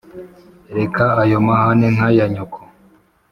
Reka 0.77 1.03
ayo 1.23 1.37
mahane 1.47 1.87
nka 1.95 2.07
ya 2.17 2.25
nyoko 2.33 2.59